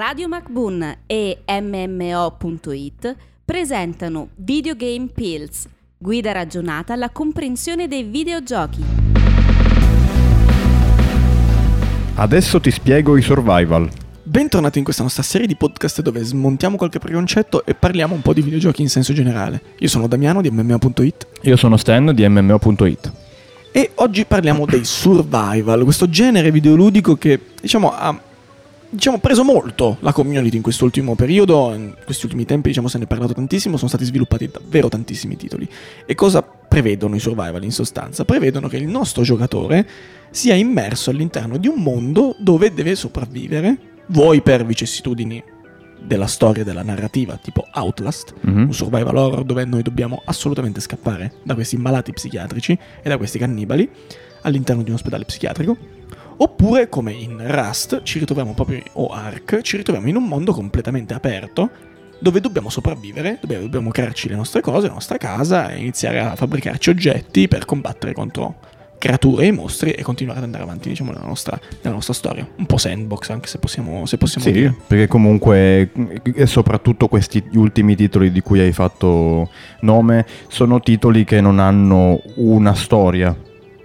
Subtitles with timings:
[0.00, 8.82] Radio MacBoon e MMO.it presentano Videogame Pills, guida ragionata alla comprensione dei videogiochi.
[12.14, 13.90] Adesso ti spiego i survival.
[14.22, 18.32] Bentornati in questa nostra serie di podcast dove smontiamo qualche preconcetto e parliamo un po'
[18.32, 19.60] di videogiochi in senso generale.
[19.80, 23.12] Io sono Damiano di MMO.it Io sono Stan di MMO.it.
[23.70, 28.28] e oggi parliamo dei survival, questo genere videoludico che diciamo ha
[28.90, 33.04] diciamo, preso molto la community in quest'ultimo periodo, in questi ultimi tempi diciamo se ne
[33.04, 35.68] è parlato tantissimo, sono stati sviluppati davvero tantissimi titoli.
[36.04, 38.24] E cosa prevedono i survival in sostanza?
[38.24, 39.86] Prevedono che il nostro giocatore
[40.30, 43.76] sia immerso all'interno di un mondo dove deve sopravvivere,
[44.06, 45.42] vuoi per vicissitudini
[46.02, 48.62] della storia della narrativa, tipo Outlast, Mhm.
[48.62, 53.38] un survival horror dove noi dobbiamo assolutamente scappare da questi malati psichiatrici e da questi
[53.38, 53.88] cannibali
[54.42, 55.76] all'interno di un ospedale psichiatrico.
[56.42, 61.12] Oppure, come in Rust, ci ritroviamo proprio, o Ark, ci ritroviamo in un mondo completamente
[61.12, 61.68] aperto
[62.18, 66.34] dove dobbiamo sopravvivere, dove dobbiamo crearci le nostre cose, la nostra casa e iniziare a
[66.36, 68.56] fabbricarci oggetti per combattere contro
[68.96, 72.48] creature e mostri e continuare ad andare avanti, diciamo, nella nostra, nella nostra storia.
[72.56, 74.74] Un po' sandbox, anche se possiamo, se possiamo Sì, dire.
[74.86, 75.90] perché comunque
[76.22, 82.18] e soprattutto questi ultimi titoli di cui hai fatto nome sono titoli che non hanno
[82.36, 83.36] una storia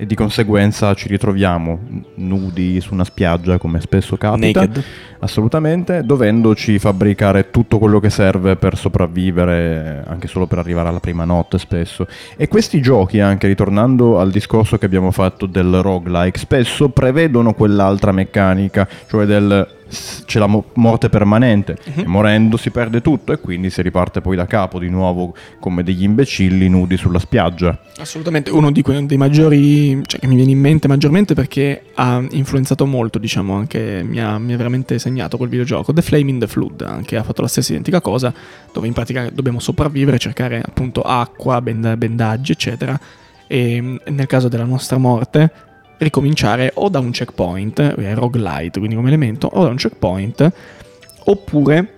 [0.00, 1.80] e di conseguenza ci ritroviamo
[2.14, 4.60] nudi su una spiaggia come spesso capita.
[4.60, 4.84] Naked.
[5.18, 11.24] Assolutamente, dovendoci fabbricare tutto quello che serve per sopravvivere, anche solo per arrivare alla prima
[11.24, 12.06] notte spesso.
[12.36, 18.12] E questi giochi, anche ritornando al discorso che abbiamo fatto del roguelike, spesso prevedono quell'altra
[18.12, 19.77] meccanica, cioè del
[20.26, 22.00] c'è la mo- morte permanente Mhm.
[22.00, 25.82] e morendo si perde tutto e quindi si riparte poi da capo di nuovo come
[25.82, 27.78] degli imbecilli nudi sulla spiaggia.
[27.98, 32.22] Assolutamente, uno di quei dei maggiori, cioè che mi viene in mente maggiormente perché ha
[32.30, 36.38] influenzato molto, diciamo, anche mi ha, mi ha veramente segnato quel videogioco, The Flame in
[36.38, 38.32] the Flood, anche ha fatto la stessa identica cosa,
[38.72, 42.98] dove in pratica dobbiamo sopravvivere, cercare appunto acqua, benda- bendaggi, eccetera,
[43.46, 45.50] e nel caso della nostra morte
[45.98, 50.52] ricominciare o da un checkpoint, è roguelite quindi come elemento, o da un checkpoint,
[51.24, 51.94] oppure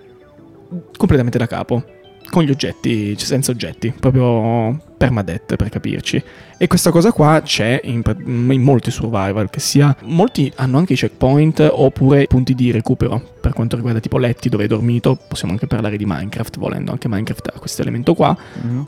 [0.97, 1.83] completamente da capo,
[2.29, 6.23] con gli oggetti, senza oggetti, proprio permadeath per capirci.
[6.57, 9.95] E questa cosa qua c'è in, in molti survival, che sia...
[10.03, 14.63] Molti hanno anche i checkpoint oppure punti di recupero, per quanto riguarda tipo letti dove
[14.63, 18.37] hai dormito, possiamo anche parlare di Minecraft, volendo, anche Minecraft ha questo elemento qua.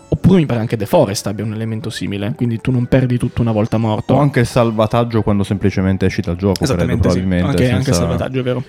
[0.09, 3.41] Oppure mi pare anche The Forest abbia un elemento simile, quindi tu non perdi tutto
[3.41, 4.13] una volta morto.
[4.13, 7.19] O anche il salvataggio quando semplicemente esci dal gioco, credo, Esattamente, sì.
[7.19, 7.47] probabilmente.
[7.49, 8.63] Anche, anche il senza- salvataggio, è vero.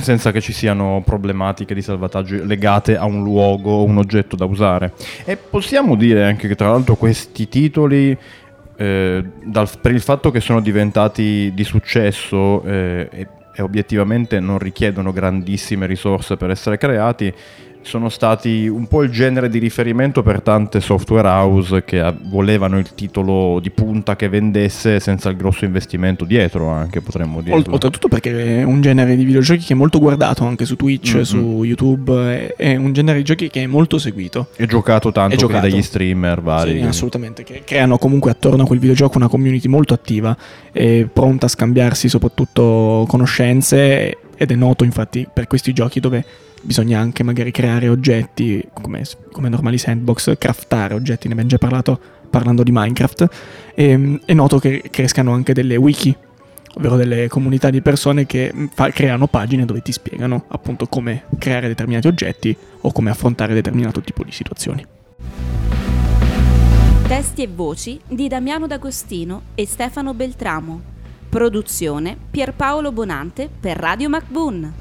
[0.00, 4.44] senza che ci siano problematiche di salvataggio legate a un luogo o un oggetto da
[4.44, 4.92] usare.
[5.24, 8.16] E possiamo dire anche che tra l'altro questi titoli,
[8.76, 14.58] eh, dal- per il fatto che sono diventati di successo eh, e, e obiettivamente non
[14.58, 17.32] richiedono grandissime risorse per essere creati,
[17.82, 22.94] sono stati un po' il genere di riferimento per tante software house che volevano il
[22.94, 27.54] titolo di punta che vendesse senza il grosso investimento dietro anche potremmo dire.
[27.56, 31.14] Ol- oltretutto perché è un genere di videogiochi che è molto guardato anche su Twitch,
[31.14, 31.22] Mhm.
[31.22, 34.48] su YouTube, è, è un genere di giochi che è molto seguito.
[34.54, 35.66] È giocato tanto È giocato.
[35.68, 36.78] dagli streamer vari.
[36.80, 40.36] Sì, assolutamente, che creano comunque attorno a quel videogioco una community molto attiva
[40.70, 46.24] e pronta a scambiarsi soprattutto conoscenze ed è noto infatti per questi giochi dove
[46.60, 51.98] bisogna anche magari creare oggetti come, come normali sandbox, craftare oggetti, ne abbiamo già parlato
[52.30, 53.28] parlando di Minecraft,
[53.74, 56.14] e, è noto che crescano anche delle wiki,
[56.74, 61.66] ovvero delle comunità di persone che fa- creano pagine dove ti spiegano appunto come creare
[61.66, 64.86] determinati oggetti o come affrontare determinato tipo di situazioni.
[67.06, 70.80] Testi e voci di Damiano D'Agostino e Stefano Beltramo.
[71.28, 74.79] Produzione Pierpaolo Bonante per Radio MacBoon.